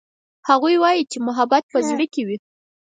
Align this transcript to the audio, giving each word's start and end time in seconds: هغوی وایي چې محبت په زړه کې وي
هغوی 0.49 0.75
وایي 0.83 1.03
چې 1.11 1.17
محبت 1.27 1.63
په 1.71 1.79
زړه 1.87 2.05
کې 2.13 2.21
وي 2.27 2.37